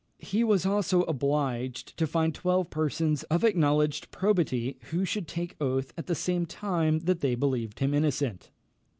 [0.17, 5.93] He was also obliged to find twelve persons of acknowledged probity who should take oath
[5.95, 8.49] at the same time that they believed him innocent.